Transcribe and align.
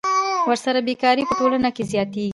ورسره 0.49 0.79
بېکاري 0.87 1.23
په 1.27 1.33
ټولنه 1.39 1.69
کې 1.75 1.83
زیاتېږي 1.91 2.29